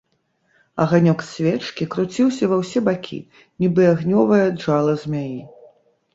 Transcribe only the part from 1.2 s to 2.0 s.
свечкі